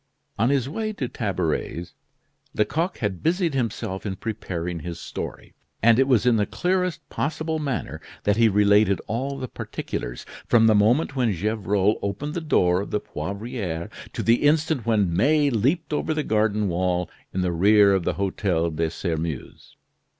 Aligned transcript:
On 0.39 0.49
his 0.49 0.67
way 0.67 0.93
to 0.93 1.07
Tabaret's, 1.07 1.93
Lecoq 2.55 2.97
had 2.97 3.21
busied 3.21 3.53
himself 3.53 4.03
in 4.03 4.15
preparing 4.15 4.79
his 4.79 4.99
story; 4.99 5.53
and 5.83 5.99
it 5.99 6.07
was 6.07 6.25
in 6.25 6.37
the 6.37 6.47
clearest 6.47 7.07
possible 7.09 7.59
manner 7.59 8.01
that 8.23 8.35
he 8.35 8.49
related 8.49 8.99
all 9.05 9.37
the 9.37 9.47
particulars, 9.47 10.25
from 10.47 10.65
the 10.65 10.73
moment 10.73 11.15
when 11.15 11.31
Gevrol 11.35 11.99
opened 12.01 12.33
the 12.33 12.41
door 12.41 12.81
of 12.81 12.89
the 12.89 12.99
Poivriere 12.99 13.91
to 14.13 14.23
the 14.23 14.41
instant 14.41 14.87
when 14.87 15.15
May 15.15 15.51
leaped 15.51 15.93
over 15.93 16.15
the 16.15 16.23
garden 16.23 16.67
wall 16.67 17.07
in 17.31 17.41
the 17.41 17.51
rear 17.51 17.93
of 17.93 18.03
the 18.03 18.13
Hotel 18.13 18.71
de 18.71 18.89
Sairmeuse. 18.89 19.75